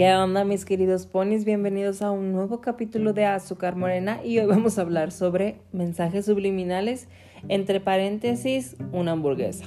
¿Qué 0.00 0.14
onda 0.14 0.46
mis 0.46 0.64
queridos 0.64 1.04
ponis? 1.04 1.44
Bienvenidos 1.44 2.00
a 2.00 2.10
un 2.10 2.32
nuevo 2.32 2.62
capítulo 2.62 3.12
de 3.12 3.26
Azúcar 3.26 3.76
Morena 3.76 4.24
y 4.24 4.38
hoy 4.38 4.46
vamos 4.46 4.78
a 4.78 4.80
hablar 4.80 5.12
sobre 5.12 5.56
mensajes 5.72 6.24
subliminales, 6.24 7.06
entre 7.48 7.80
paréntesis, 7.80 8.76
una 8.92 9.12
hamburguesa. 9.12 9.66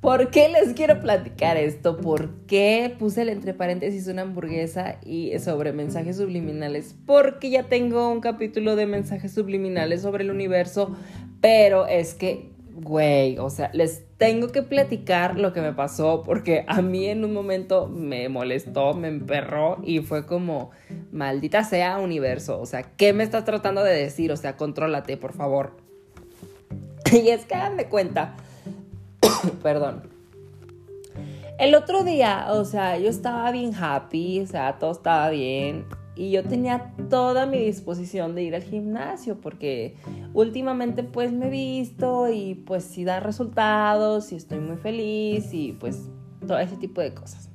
¿Por 0.00 0.30
qué 0.30 0.48
les 0.48 0.74
quiero 0.74 0.98
platicar 0.98 1.56
esto? 1.56 1.98
¿Por 1.98 2.30
qué 2.48 2.92
puse 2.98 3.22
el 3.22 3.28
entre 3.28 3.54
paréntesis 3.54 4.08
una 4.08 4.22
hamburguesa 4.22 4.98
y 5.06 5.38
sobre 5.38 5.72
mensajes 5.72 6.16
subliminales? 6.16 6.96
Porque 7.06 7.50
ya 7.50 7.68
tengo 7.68 8.10
un 8.10 8.20
capítulo 8.20 8.74
de 8.74 8.86
mensajes 8.86 9.32
subliminales 9.32 10.02
sobre 10.02 10.24
el 10.24 10.32
universo, 10.32 10.96
pero 11.40 11.86
es 11.86 12.14
que 12.14 12.50
güey, 12.80 13.38
o 13.38 13.50
sea, 13.50 13.70
les 13.72 14.04
tengo 14.16 14.48
que 14.48 14.62
platicar 14.62 15.38
lo 15.38 15.52
que 15.52 15.60
me 15.60 15.72
pasó 15.72 16.22
porque 16.24 16.64
a 16.68 16.80
mí 16.82 17.06
en 17.06 17.24
un 17.24 17.32
momento 17.32 17.88
me 17.88 18.28
molestó, 18.28 18.94
me 18.94 19.08
emperró 19.08 19.78
y 19.82 20.00
fue 20.00 20.26
como, 20.26 20.70
maldita 21.12 21.64
sea 21.64 21.98
universo, 21.98 22.60
o 22.60 22.66
sea, 22.66 22.82
¿qué 22.82 23.12
me 23.12 23.24
estás 23.24 23.44
tratando 23.44 23.82
de 23.82 23.94
decir? 23.94 24.32
O 24.32 24.36
sea, 24.36 24.56
contrólate, 24.56 25.16
por 25.16 25.32
favor. 25.32 25.76
Y 27.12 27.28
es 27.30 27.46
que 27.46 27.56
me 27.74 27.86
cuenta, 27.86 28.36
perdón. 29.62 30.02
El 31.58 31.74
otro 31.74 32.04
día, 32.04 32.46
o 32.50 32.64
sea, 32.64 32.98
yo 32.98 33.08
estaba 33.08 33.50
bien 33.50 33.72
happy, 33.74 34.40
o 34.40 34.46
sea, 34.46 34.78
todo 34.78 34.92
estaba 34.92 35.30
bien 35.30 35.86
y 36.18 36.32
yo 36.32 36.42
tenía 36.42 36.92
toda 37.08 37.46
mi 37.46 37.58
disposición 37.58 38.34
de 38.34 38.42
ir 38.42 38.56
al 38.56 38.64
gimnasio 38.64 39.40
porque 39.40 39.96
últimamente 40.34 41.04
pues 41.04 41.32
me 41.32 41.46
he 41.46 41.50
visto 41.50 42.28
y 42.28 42.56
pues 42.56 42.82
sí 42.82 43.04
da 43.04 43.20
resultados 43.20 44.32
y 44.32 44.34
estoy 44.34 44.58
muy 44.58 44.76
feliz 44.78 45.54
y 45.54 45.74
pues 45.74 46.08
todo 46.44 46.58
ese 46.58 46.76
tipo 46.76 47.00
de 47.00 47.14
cosas. 47.14 47.50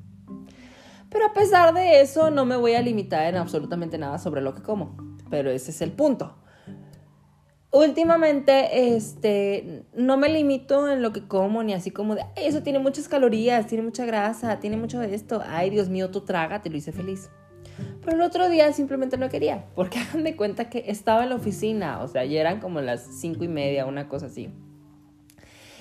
Pero 1.10 1.26
a 1.26 1.34
pesar 1.34 1.74
de 1.74 2.00
eso 2.00 2.32
no 2.32 2.46
me 2.46 2.56
voy 2.56 2.76
a 2.76 2.82
limitar 2.82 3.26
en 3.26 3.36
absolutamente 3.36 3.98
nada 3.98 4.18
sobre 4.18 4.40
lo 4.40 4.56
que 4.56 4.62
como, 4.62 4.96
pero 5.30 5.52
ese 5.52 5.72
es 5.72 5.82
el 5.82 5.92
punto. 5.92 6.38
Últimamente, 7.70 8.96
este, 8.96 9.84
no 9.94 10.16
me 10.16 10.30
limito 10.30 10.90
en 10.90 11.02
lo 11.02 11.12
que 11.12 11.28
como, 11.28 11.64
ni 11.64 11.74
así 11.74 11.92
como 11.92 12.16
de, 12.16 12.24
eso 12.38 12.64
tiene 12.64 12.80
muchas 12.80 13.10
calorías, 13.10 13.68
tiene 13.68 13.84
mucha 13.84 14.06
grasa, 14.06 14.60
tiene 14.60 14.78
mucho 14.78 15.00
de 15.00 15.14
esto, 15.14 15.42
ay 15.46 15.70
Dios 15.70 15.90
mío, 15.90 16.12
tú 16.12 16.22
traga, 16.22 16.62
te 16.62 16.70
lo 16.70 16.78
hice 16.78 16.94
feliz. 16.94 17.30
Pero 18.04 18.18
el 18.18 18.22
otro 18.22 18.50
día 18.50 18.72
simplemente 18.74 19.18
no 19.18 19.30
quería, 19.30 19.66
porque 19.76 20.00
hagan 20.12 20.24
de 20.24 20.36
cuenta 20.36 20.70
que 20.70 20.86
estaba 20.88 21.24
en 21.24 21.30
la 21.30 21.36
oficina, 21.36 22.02
o 22.02 22.08
sea, 22.08 22.26
ya 22.26 22.40
eran 22.40 22.60
como 22.60 22.82
las 22.82 23.02
cinco 23.20 23.44
y 23.44 23.48
media, 23.48 23.86
una 23.86 24.08
cosa 24.08 24.28
así. 24.28 24.50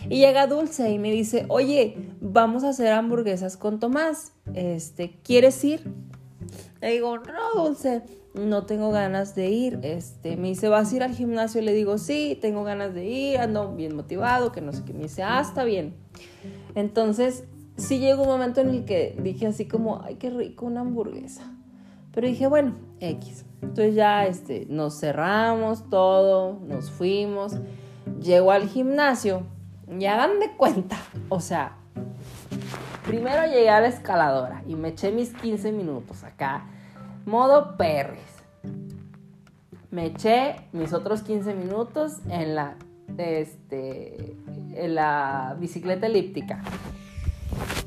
Y 0.08 0.18
llega 0.18 0.46
Dulce 0.46 0.90
y 0.90 0.98
me 0.98 1.12
dice, 1.12 1.46
oye, 1.48 1.96
vamos 2.20 2.64
a 2.64 2.70
hacer 2.70 2.92
hamburguesas 2.92 3.56
con 3.56 3.78
Tomás, 3.78 4.32
este, 4.54 5.20
¿quieres 5.22 5.62
ir? 5.64 5.82
Le 6.80 6.90
digo, 6.92 7.18
no, 7.18 7.64
Dulce, 7.64 8.02
no 8.34 8.66
tengo 8.66 8.90
ganas 8.90 9.34
de 9.34 9.50
ir. 9.50 9.78
Este, 9.82 10.36
me 10.36 10.48
dice, 10.48 10.68
¿vas 10.68 10.92
a 10.92 10.96
ir 10.96 11.02
al 11.02 11.14
gimnasio? 11.14 11.60
Le 11.62 11.72
digo, 11.72 11.98
sí, 11.98 12.38
tengo 12.40 12.64
ganas 12.64 12.94
de 12.94 13.04
ir, 13.06 13.38
ando 13.38 13.74
bien 13.74 13.94
motivado, 13.94 14.52
que 14.52 14.60
no 14.60 14.72
sé 14.72 14.82
qué. 14.84 14.92
Me 14.92 15.04
dice, 15.04 15.22
ah, 15.22 15.40
está 15.40 15.64
bien. 15.64 15.94
Entonces, 16.74 17.44
sí 17.76 17.98
llegó 17.98 18.22
un 18.22 18.28
momento 18.28 18.60
en 18.60 18.70
el 18.70 18.84
que 18.84 19.16
dije 19.22 19.46
así 19.46 19.66
como, 19.66 20.02
ay, 20.02 20.16
qué 20.16 20.30
rico 20.30 20.66
una 20.66 20.80
hamburguesa. 20.80 21.51
Pero 22.12 22.26
dije, 22.26 22.46
bueno, 22.46 22.74
X. 23.00 23.44
Entonces 23.62 23.94
ya 23.94 24.26
este, 24.26 24.66
nos 24.68 25.00
cerramos 25.00 25.88
todo, 25.88 26.58
nos 26.66 26.90
fuimos. 26.90 27.54
Llego 28.20 28.52
al 28.52 28.68
gimnasio 28.68 29.46
y 29.98 30.04
hagan 30.06 30.40
de 30.40 30.52
cuenta, 30.56 30.96
o 31.28 31.40
sea, 31.40 31.76
primero 33.06 33.46
llegué 33.46 33.70
a 33.70 33.80
la 33.80 33.88
escaladora 33.88 34.62
y 34.66 34.74
me 34.74 34.88
eché 34.88 35.12
mis 35.12 35.32
15 35.34 35.72
minutos 35.72 36.24
acá, 36.24 36.66
modo 37.26 37.76
perres. 37.76 38.20
Me 39.90 40.06
eché 40.06 40.56
mis 40.72 40.92
otros 40.92 41.22
15 41.22 41.54
minutos 41.54 42.18
en 42.30 42.54
la, 42.54 42.76
este, 43.18 44.36
en 44.74 44.94
la 44.94 45.56
bicicleta 45.58 46.06
elíptica. 46.06 46.62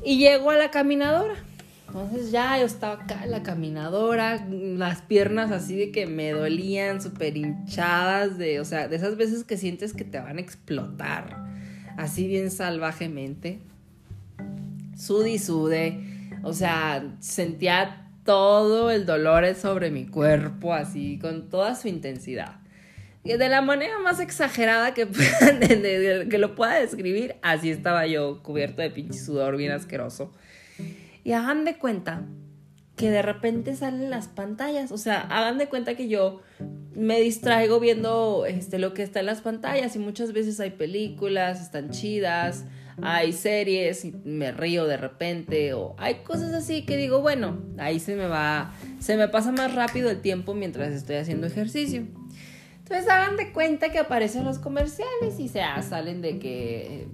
Y 0.04 0.18
llego 0.18 0.50
a 0.50 0.56
la 0.56 0.70
caminadora. 0.70 1.34
Entonces 1.98 2.30
ya 2.30 2.58
yo 2.58 2.66
estaba 2.66 3.02
acá 3.02 3.24
en 3.24 3.30
la 3.30 3.42
caminadora, 3.42 4.46
las 4.50 5.00
piernas 5.00 5.50
así 5.50 5.76
de 5.76 5.92
que 5.92 6.06
me 6.06 6.32
dolían, 6.32 7.00
súper 7.00 7.38
hinchadas, 7.38 8.36
de, 8.36 8.60
o 8.60 8.66
sea, 8.66 8.86
de 8.86 8.96
esas 8.96 9.16
veces 9.16 9.44
que 9.44 9.56
sientes 9.56 9.94
que 9.94 10.04
te 10.04 10.20
van 10.20 10.36
a 10.36 10.40
explotar, 10.42 11.46
así 11.96 12.26
bien 12.26 12.50
salvajemente. 12.50 13.60
Sude 14.94 15.30
y 15.30 15.38
sude, 15.38 16.28
o 16.42 16.52
sea, 16.52 17.02
sentía 17.20 18.10
todo 18.26 18.90
el 18.90 19.06
dolor 19.06 19.54
sobre 19.54 19.90
mi 19.90 20.06
cuerpo, 20.06 20.74
así, 20.74 21.18
con 21.18 21.48
toda 21.48 21.74
su 21.76 21.88
intensidad. 21.88 22.56
Y 23.24 23.38
de 23.38 23.48
la 23.48 23.62
manera 23.62 23.98
más 24.00 24.20
exagerada 24.20 24.92
que, 24.92 25.08
que 26.30 26.38
lo 26.38 26.54
pueda 26.54 26.74
describir, 26.74 27.36
así 27.40 27.70
estaba 27.70 28.06
yo, 28.06 28.42
cubierto 28.42 28.82
de 28.82 28.90
pinche 28.90 29.18
sudor 29.18 29.56
bien 29.56 29.72
asqueroso. 29.72 30.34
Y 31.26 31.32
hagan 31.32 31.64
de 31.64 31.76
cuenta 31.76 32.22
que 32.94 33.10
de 33.10 33.20
repente 33.20 33.74
salen 33.74 34.10
las 34.10 34.28
pantallas. 34.28 34.92
O 34.92 34.96
sea, 34.96 35.22
hagan 35.22 35.58
de 35.58 35.68
cuenta 35.68 35.96
que 35.96 36.06
yo 36.06 36.40
me 36.94 37.18
distraigo 37.18 37.80
viendo 37.80 38.46
este, 38.46 38.78
lo 38.78 38.94
que 38.94 39.02
está 39.02 39.18
en 39.18 39.26
las 39.26 39.40
pantallas 39.40 39.96
y 39.96 39.98
muchas 39.98 40.32
veces 40.32 40.60
hay 40.60 40.70
películas, 40.70 41.60
están 41.60 41.90
chidas, 41.90 42.64
hay 43.02 43.32
series 43.32 44.04
y 44.04 44.12
me 44.12 44.52
río 44.52 44.84
de 44.84 44.98
repente 44.98 45.74
o 45.74 45.96
hay 45.98 46.22
cosas 46.22 46.54
así 46.54 46.86
que 46.86 46.96
digo, 46.96 47.20
bueno, 47.20 47.60
ahí 47.78 47.98
se 47.98 48.14
me 48.14 48.28
va, 48.28 48.72
se 49.00 49.16
me 49.16 49.26
pasa 49.26 49.50
más 49.50 49.74
rápido 49.74 50.08
el 50.10 50.20
tiempo 50.20 50.54
mientras 50.54 50.94
estoy 50.94 51.16
haciendo 51.16 51.48
ejercicio. 51.48 52.06
Entonces 52.78 53.08
hagan 53.08 53.36
de 53.36 53.52
cuenta 53.52 53.90
que 53.90 53.98
aparecen 53.98 54.44
los 54.44 54.60
comerciales 54.60 55.40
y 55.40 55.48
se 55.48 55.60
salen 55.82 56.22
de 56.22 56.38
que 56.38 57.08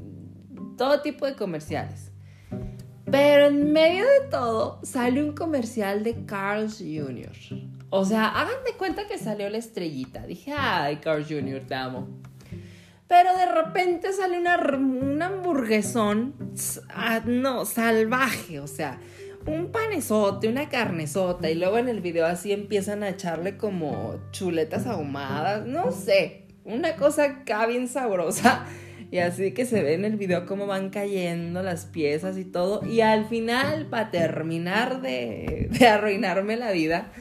todo 0.76 1.00
tipo 1.00 1.24
de 1.24 1.34
comerciales. 1.34 2.11
Pero 3.12 3.48
en 3.48 3.74
medio 3.74 4.04
de 4.04 4.28
todo 4.30 4.80
sale 4.82 5.22
un 5.22 5.34
comercial 5.34 6.02
de 6.02 6.24
Carl's 6.24 6.78
Jr. 6.78 7.30
O 7.90 8.06
sea, 8.06 8.28
hagan 8.28 8.64
de 8.64 8.72
cuenta 8.72 9.06
que 9.06 9.18
salió 9.18 9.50
la 9.50 9.58
estrellita. 9.58 10.26
Dije, 10.26 10.54
ay, 10.56 10.96
Carl's 10.96 11.28
Jr., 11.28 11.60
te 11.60 11.74
amo. 11.74 12.08
Pero 13.06 13.36
de 13.36 13.44
repente 13.44 14.14
sale 14.14 14.38
una, 14.38 14.56
un 14.56 15.20
hamburguesón, 15.20 16.34
ah, 16.88 17.20
no, 17.26 17.66
salvaje, 17.66 18.58
o 18.60 18.66
sea, 18.66 18.98
un 19.46 19.70
panesote, 19.70 20.48
una 20.48 20.70
carnesota, 20.70 21.50
y 21.50 21.54
luego 21.54 21.76
en 21.76 21.90
el 21.90 22.00
video 22.00 22.24
así 22.24 22.52
empiezan 22.52 23.02
a 23.02 23.10
echarle 23.10 23.58
como 23.58 24.18
chuletas 24.30 24.86
ahumadas, 24.86 25.66
no 25.66 25.92
sé, 25.92 26.46
una 26.64 26.96
cosa 26.96 27.24
acá 27.24 27.66
bien 27.66 27.88
sabrosa. 27.88 28.64
Y 29.12 29.18
así 29.18 29.52
que 29.52 29.66
se 29.66 29.82
ve 29.82 29.92
en 29.92 30.06
el 30.06 30.16
video 30.16 30.46
cómo 30.46 30.66
van 30.66 30.88
cayendo 30.88 31.62
las 31.62 31.84
piezas 31.84 32.38
y 32.38 32.46
todo. 32.46 32.82
Y 32.86 33.02
al 33.02 33.26
final, 33.26 33.88
para 33.90 34.10
terminar 34.10 35.02
de, 35.02 35.68
de 35.70 35.86
arruinarme 35.86 36.56
la 36.56 36.72
vida, 36.72 37.12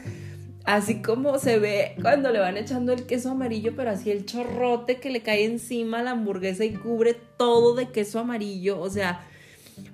así 0.64 1.02
como 1.02 1.38
se 1.38 1.58
ve 1.58 1.94
cuando 2.00 2.30
le 2.30 2.38
van 2.38 2.56
echando 2.56 2.94
el 2.94 3.04
queso 3.04 3.32
amarillo, 3.32 3.74
pero 3.76 3.90
así 3.90 4.10
el 4.10 4.24
chorrote 4.24 5.00
que 5.00 5.10
le 5.10 5.20
cae 5.20 5.44
encima 5.44 6.02
la 6.02 6.12
hamburguesa 6.12 6.64
y 6.64 6.72
cubre 6.72 7.14
todo 7.36 7.74
de 7.74 7.90
queso 7.90 8.20
amarillo. 8.20 8.80
O 8.80 8.88
sea, 8.88 9.28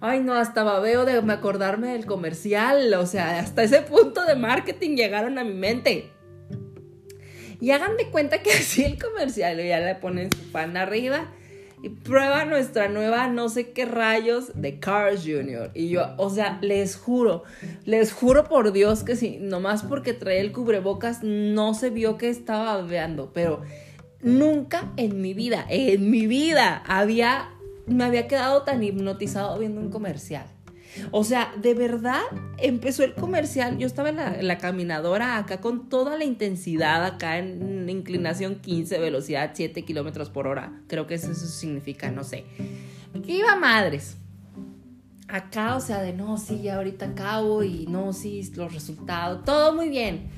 ay 0.00 0.20
no, 0.20 0.34
hasta 0.34 0.62
babeo 0.62 1.04
de 1.04 1.14
acordarme 1.32 1.88
del 1.88 2.06
comercial. 2.06 2.94
O 2.94 3.06
sea, 3.06 3.40
hasta 3.40 3.64
ese 3.64 3.82
punto 3.82 4.24
de 4.24 4.36
marketing 4.36 4.94
llegaron 4.94 5.36
a 5.36 5.42
mi 5.42 5.54
mente. 5.54 6.12
Y 7.60 7.72
hagan 7.72 7.96
de 7.96 8.08
cuenta 8.12 8.40
que 8.40 8.52
así 8.52 8.84
el 8.84 9.02
comercial 9.02 9.56
ya 9.56 9.80
le 9.80 9.96
ponen 9.96 10.30
su 10.30 10.52
pan 10.52 10.76
arriba 10.76 11.32
y 11.82 11.90
prueba 11.90 12.44
nuestra 12.44 12.88
nueva 12.88 13.28
no 13.28 13.48
sé 13.48 13.70
qué 13.70 13.84
rayos 13.84 14.52
de 14.54 14.78
Cars 14.80 15.22
Jr. 15.24 15.70
Y 15.74 15.88
yo, 15.88 16.14
o 16.16 16.30
sea, 16.30 16.58
les 16.60 16.96
juro, 16.96 17.44
les 17.84 18.12
juro 18.12 18.44
por 18.44 18.72
Dios 18.72 19.04
que 19.04 19.16
sí, 19.16 19.38
nomás 19.40 19.82
porque 19.82 20.12
trae 20.12 20.40
el 20.40 20.52
cubrebocas 20.52 21.22
no 21.22 21.74
se 21.74 21.90
vio 21.90 22.18
que 22.18 22.28
estaba 22.28 22.76
babeando, 22.76 23.32
pero 23.32 23.62
nunca 24.20 24.92
en 24.96 25.20
mi 25.20 25.34
vida, 25.34 25.66
en 25.68 26.10
mi 26.10 26.26
vida 26.26 26.82
había, 26.86 27.50
me 27.86 28.04
había 28.04 28.26
quedado 28.26 28.62
tan 28.62 28.82
hipnotizado 28.82 29.58
viendo 29.58 29.80
un 29.80 29.90
comercial. 29.90 30.46
O 31.10 31.24
sea, 31.24 31.52
de 31.60 31.74
verdad 31.74 32.22
empezó 32.58 33.04
el 33.04 33.14
comercial. 33.14 33.78
Yo 33.78 33.86
estaba 33.86 34.08
en 34.08 34.46
la, 34.46 34.58
caminadora 34.58 35.38
acá 35.38 35.60
con 35.60 35.88
toda 35.88 36.16
la 36.16 36.24
intensidad, 36.24 37.04
acá 37.04 37.38
en 37.38 37.88
inclinación 37.88 38.56
15, 38.56 38.98
velocidad 38.98 39.52
7 39.54 39.84
kilómetros 39.84 40.30
por 40.30 40.46
hora. 40.46 40.72
Creo 40.88 41.06
que 41.06 41.14
eso, 41.14 41.34
significa, 41.34 42.10
no 42.10 42.24
sé. 42.24 42.44
Iba 43.26 43.56
madres. 43.56 44.16
Acá, 45.28 45.76
o 45.76 45.80
sea, 45.80 46.00
de 46.00 46.14
no, 46.14 46.38
sí, 46.38 46.62
ya 46.62 46.76
ahorita 46.76 47.06
acabo 47.06 47.62
y 47.62 47.86
no, 47.86 48.14
sí, 48.14 48.50
los 48.56 48.72
resultados, 48.72 49.44
todo 49.44 49.74
muy 49.74 49.90
bien. 49.90 50.28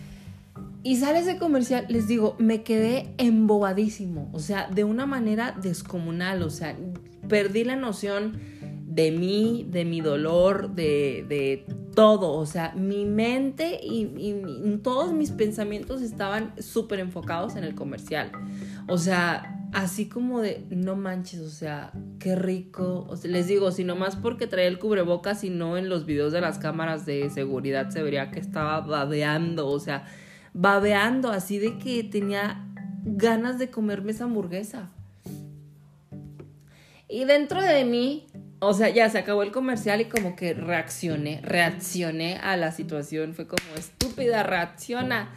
Y 0.83 0.97
sale 0.97 1.21
ese 1.21 1.39
comercial, 1.39 1.87
les 1.89 2.09
digo, 2.09 2.35
me 2.39 2.63
quedé 2.63 3.15
embobadísimo, 3.19 4.31
o 4.33 4.41
sea, 4.41 4.67
de 4.69 4.83
una 4.83 5.07
manera 5.07 5.55
descomunal, 5.63 6.43
o 6.43 6.51
sea, 6.51 6.77
perdí 7.29 7.65
la 7.65 7.77
noción 7.77 8.41
de 8.91 9.13
mí, 9.13 9.67
de 9.71 9.85
mi 9.85 10.01
dolor, 10.01 10.75
de, 10.75 11.65
todo, 11.95 12.33
o 12.33 12.47
sea, 12.47 12.73
mi 12.75 13.05
mente 13.05 13.79
y, 13.83 14.79
todos 14.83 15.13
mis 15.13 15.31
pensamientos 15.31 16.03
estaban 16.03 16.55
súper 16.61 16.99
enfocados 16.99 17.55
en 17.55 17.63
el 17.63 17.77
comercial. 17.77 18.33
O 18.89 18.99
sea, 18.99 19.69
así 19.73 20.09
como 20.09 20.41
de, 20.41 20.67
no 20.71 20.97
manches, 20.97 21.41
o 21.41 21.51
sea, 21.51 21.93
qué 22.19 22.35
rico. 22.35 23.07
O 23.09 23.17
les 23.29 23.47
digo, 23.47 23.71
si 23.71 23.85
más 23.85 24.17
porque 24.17 24.49
traía 24.49 24.67
el 24.67 24.81
cubrebocas 24.81 25.45
y 25.45 25.51
no 25.51 25.77
en 25.77 25.89
los 25.89 26.05
videos 26.05 26.33
de 26.33 26.41
las 26.41 26.59
cámaras 26.59 27.07
de 27.07 27.31
seguridad 27.31 27.91
se 27.91 28.03
vería 28.03 28.33
que 28.33 28.41
estaba 28.41 28.81
babeando, 28.81 29.69
o 29.69 29.79
sea, 29.79 30.05
babeando 30.53 31.31
así 31.31 31.59
de 31.59 31.79
que 31.79 32.03
tenía 32.03 32.67
ganas 33.05 33.57
de 33.59 33.71
comerme 33.71 34.11
esa 34.11 34.25
hamburguesa. 34.25 34.91
Y 37.09 37.25
dentro 37.25 37.61
de 37.63 37.85
mí 37.85 38.27
o 38.61 38.75
sea, 38.75 38.91
ya 38.91 39.09
se 39.09 39.19
acabó 39.19 39.43
el 39.43 39.53
comercial 39.53 40.03
y 40.03 40.05
como 40.05 40.37
que 40.37 40.53
reaccioné, 40.53 41.41
reaccioné 41.43 42.37
a 42.37 42.57
la 42.57 42.73
situación. 42.73 43.35
Fue 43.35 43.47
como, 43.47 43.63
estúpida, 43.77 44.43
reacciona. 44.43 45.35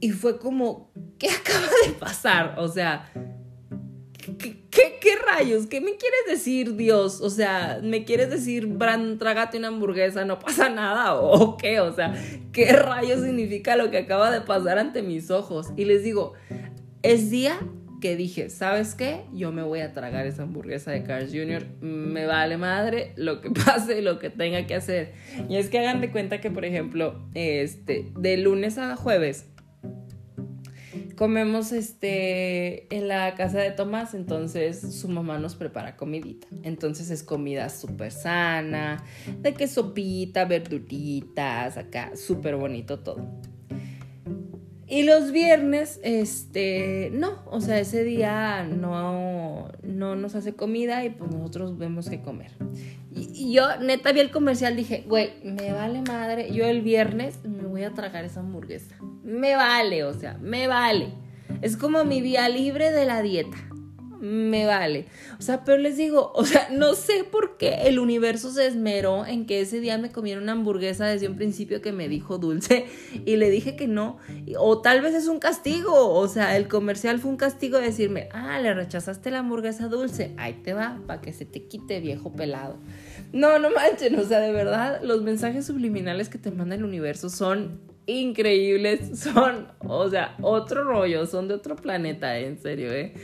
Y 0.00 0.10
fue 0.10 0.38
como, 0.38 0.90
¿qué 1.18 1.28
acaba 1.40 1.66
de 1.86 1.92
pasar? 1.92 2.54
O 2.58 2.68
sea, 2.68 3.12
¿qué, 4.38 4.66
qué, 4.70 5.16
rayos? 5.26 5.66
¿Qué 5.66 5.80
me 5.80 5.96
quieres 5.96 6.20
decir, 6.26 6.74
Dios? 6.76 7.20
O 7.20 7.28
sea, 7.28 7.80
¿me 7.82 8.04
quieres 8.04 8.30
decir, 8.30 8.66
Bran, 8.66 9.18
trágate 9.18 9.58
una 9.58 9.68
hamburguesa, 9.68 10.24
no 10.24 10.38
pasa 10.38 10.70
nada? 10.70 11.14
¿O 11.14 11.58
qué? 11.58 11.80
O 11.80 11.92
sea, 11.92 12.14
¿qué 12.52 12.72
rayos 12.72 13.20
significa 13.20 13.76
lo 13.76 13.90
que 13.90 13.98
acaba 13.98 14.30
de 14.30 14.40
pasar 14.40 14.78
ante 14.78 15.02
mis 15.02 15.30
ojos? 15.30 15.68
Y 15.76 15.84
les 15.84 16.02
digo, 16.02 16.32
es 17.02 17.30
día 17.30 17.60
que 18.02 18.16
dije, 18.16 18.50
¿sabes 18.50 18.94
qué? 18.94 19.22
Yo 19.32 19.52
me 19.52 19.62
voy 19.62 19.80
a 19.80 19.92
tragar 19.94 20.26
esa 20.26 20.42
hamburguesa 20.42 20.90
de 20.90 21.04
Cars 21.04 21.30
Jr. 21.32 21.64
Me 21.80 22.26
vale 22.26 22.58
madre 22.58 23.12
lo 23.16 23.40
que 23.40 23.50
pase, 23.64 24.02
lo 24.02 24.18
que 24.18 24.28
tenga 24.28 24.66
que 24.66 24.74
hacer. 24.74 25.12
Y 25.48 25.56
es 25.56 25.70
que 25.70 25.78
hagan 25.78 26.02
de 26.02 26.10
cuenta 26.10 26.40
que, 26.40 26.50
por 26.50 26.66
ejemplo, 26.66 27.26
este, 27.32 28.12
de 28.18 28.36
lunes 28.36 28.76
a 28.76 28.96
jueves 28.96 29.46
comemos 31.16 31.70
este 31.70 32.92
en 32.94 33.06
la 33.06 33.34
casa 33.36 33.60
de 33.60 33.70
Tomás, 33.70 34.14
entonces 34.14 34.80
su 34.80 35.08
mamá 35.08 35.38
nos 35.38 35.54
prepara 35.54 35.96
comidita. 35.96 36.48
Entonces 36.64 37.10
es 37.10 37.22
comida 37.22 37.68
súper 37.68 38.10
sana, 38.10 39.04
de 39.38 39.54
que 39.54 39.68
sopita, 39.68 40.44
verduritas, 40.46 41.76
acá, 41.76 42.16
súper 42.16 42.56
bonito 42.56 42.98
todo. 42.98 43.40
Y 44.92 45.04
los 45.04 45.32
viernes, 45.32 46.00
este, 46.02 47.08
no, 47.14 47.38
o 47.46 47.62
sea, 47.62 47.80
ese 47.80 48.04
día 48.04 48.62
no, 48.64 49.72
no 49.82 50.16
nos 50.16 50.34
hace 50.34 50.52
comida 50.52 51.02
y 51.02 51.08
pues 51.08 51.30
nosotros 51.30 51.78
vemos 51.78 52.10
qué 52.10 52.20
comer. 52.20 52.52
Y, 53.10 53.54
yo, 53.54 53.78
neta, 53.80 54.12
vi 54.12 54.20
el 54.20 54.30
comercial, 54.30 54.76
dije, 54.76 55.02
güey, 55.08 55.30
me 55.44 55.72
vale 55.72 56.02
madre, 56.02 56.52
yo 56.52 56.66
el 56.66 56.82
viernes 56.82 57.42
me 57.42 57.62
voy 57.62 57.84
a 57.84 57.94
tragar 57.94 58.26
esa 58.26 58.40
hamburguesa. 58.40 58.94
Me 59.24 59.56
vale, 59.56 60.04
o 60.04 60.12
sea, 60.12 60.36
me 60.42 60.66
vale. 60.66 61.14
Es 61.62 61.78
como 61.78 62.04
mi 62.04 62.20
día 62.20 62.46
libre 62.50 62.90
de 62.90 63.06
la 63.06 63.22
dieta 63.22 63.56
me 64.22 64.66
vale. 64.66 65.06
O 65.40 65.42
sea, 65.42 65.64
pero 65.64 65.78
les 65.78 65.96
digo, 65.96 66.30
o 66.34 66.44
sea, 66.44 66.68
no 66.70 66.94
sé 66.94 67.24
por 67.24 67.56
qué 67.56 67.88
el 67.88 67.98
universo 67.98 68.52
se 68.52 68.66
esmeró 68.66 69.26
en 69.26 69.46
que 69.46 69.60
ese 69.60 69.80
día 69.80 69.98
me 69.98 70.12
comiera 70.12 70.40
una 70.40 70.52
hamburguesa 70.52 71.06
desde 71.06 71.28
un 71.28 71.34
principio 71.34 71.82
que 71.82 71.90
me 71.90 72.08
dijo 72.08 72.38
dulce 72.38 72.86
y 73.26 73.36
le 73.36 73.50
dije 73.50 73.74
que 73.74 73.88
no. 73.88 74.18
O 74.58 74.80
tal 74.80 75.02
vez 75.02 75.14
es 75.14 75.26
un 75.26 75.40
castigo, 75.40 76.10
o 76.10 76.28
sea, 76.28 76.56
el 76.56 76.68
comercial 76.68 77.18
fue 77.18 77.32
un 77.32 77.36
castigo 77.36 77.78
de 77.78 77.86
decirme, 77.86 78.28
ah, 78.32 78.60
le 78.60 78.72
rechazaste 78.72 79.32
la 79.32 79.40
hamburguesa 79.40 79.88
dulce, 79.88 80.32
ahí 80.36 80.54
te 80.62 80.72
va, 80.72 81.00
para 81.06 81.20
que 81.20 81.32
se 81.32 81.44
te 81.44 81.64
quite 81.64 81.98
viejo 82.00 82.32
pelado. 82.32 82.76
No, 83.32 83.58
no 83.58 83.70
manchen, 83.70 84.16
o 84.20 84.24
sea, 84.24 84.38
de 84.38 84.52
verdad, 84.52 85.00
los 85.02 85.22
mensajes 85.22 85.66
subliminales 85.66 86.28
que 86.28 86.38
te 86.38 86.52
manda 86.52 86.76
el 86.76 86.84
universo 86.84 87.28
son 87.28 87.80
increíbles, 88.06 89.18
son, 89.18 89.68
o 89.80 90.08
sea, 90.08 90.36
otro 90.40 90.84
rollo, 90.84 91.26
son 91.26 91.48
de 91.48 91.54
otro 91.54 91.76
planeta, 91.76 92.38
en 92.38 92.58
serio, 92.58 92.92
¿eh? 92.92 93.14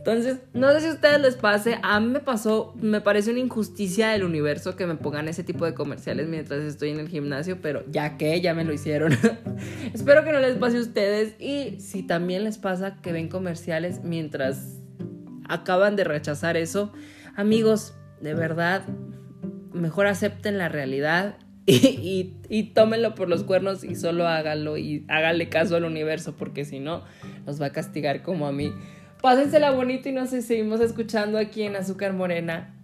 Entonces, 0.00 0.38
no 0.54 0.72
sé 0.72 0.80
si 0.80 0.86
a 0.86 0.92
ustedes 0.92 1.20
les 1.20 1.36
pase, 1.36 1.78
a 1.82 2.00
mí 2.00 2.06
me 2.06 2.20
pasó, 2.20 2.72
me 2.80 3.02
parece 3.02 3.32
una 3.32 3.40
injusticia 3.40 4.08
del 4.08 4.24
universo 4.24 4.74
que 4.74 4.86
me 4.86 4.94
pongan 4.94 5.28
ese 5.28 5.44
tipo 5.44 5.66
de 5.66 5.74
comerciales 5.74 6.26
mientras 6.26 6.62
estoy 6.62 6.88
en 6.88 7.00
el 7.00 7.08
gimnasio, 7.08 7.60
pero 7.60 7.84
ya 7.90 8.16
que 8.16 8.40
ya 8.40 8.54
me 8.54 8.64
lo 8.64 8.72
hicieron. 8.72 9.12
Espero 9.92 10.24
que 10.24 10.32
no 10.32 10.40
les 10.40 10.56
pase 10.56 10.78
a 10.78 10.80
ustedes 10.80 11.38
y 11.38 11.78
si 11.80 12.02
también 12.02 12.44
les 12.44 12.56
pasa 12.56 13.02
que 13.02 13.12
ven 13.12 13.28
comerciales 13.28 14.02
mientras 14.02 14.78
acaban 15.46 15.96
de 15.96 16.04
rechazar 16.04 16.56
eso, 16.56 16.94
amigos, 17.36 17.92
de 18.22 18.32
verdad, 18.32 18.84
mejor 19.74 20.06
acepten 20.06 20.56
la 20.56 20.70
realidad 20.70 21.36
y, 21.66 22.36
y, 22.48 22.62
tómenlo 22.72 23.14
por 23.14 23.28
los 23.28 23.44
cuernos 23.44 23.84
y 23.84 23.96
solo 23.96 24.26
háganlo 24.26 24.78
y 24.78 25.04
háganle 25.08 25.50
caso 25.50 25.76
al 25.76 25.84
universo 25.84 26.34
porque 26.38 26.64
si 26.64 26.80
no, 26.80 27.04
los 27.44 27.60
va 27.60 27.66
a 27.66 27.72
castigar 27.72 28.22
como 28.22 28.46
a 28.46 28.52
mí. 28.52 28.72
Pásensela 29.20 29.70
bonito 29.72 30.08
y 30.08 30.12
nos 30.12 30.30
seguimos 30.30 30.80
escuchando 30.80 31.36
aquí 31.36 31.62
en 31.62 31.76
Azúcar 31.76 32.14
Morena. 32.14 32.79